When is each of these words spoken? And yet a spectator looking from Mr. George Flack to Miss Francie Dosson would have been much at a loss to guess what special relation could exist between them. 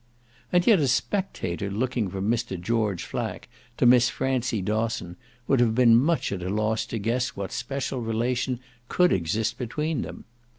And 0.51 0.65
yet 0.65 0.79
a 0.79 0.87
spectator 0.87 1.69
looking 1.69 2.09
from 2.09 2.27
Mr. 2.27 2.59
George 2.59 3.03
Flack 3.03 3.47
to 3.77 3.85
Miss 3.85 4.09
Francie 4.09 4.63
Dosson 4.63 5.15
would 5.45 5.59
have 5.59 5.75
been 5.75 5.95
much 5.95 6.31
at 6.31 6.41
a 6.41 6.49
loss 6.49 6.87
to 6.87 6.97
guess 6.97 7.35
what 7.35 7.51
special 7.51 8.01
relation 8.01 8.59
could 8.89 9.13
exist 9.13 9.59
between 9.59 10.01
them. 10.01 10.25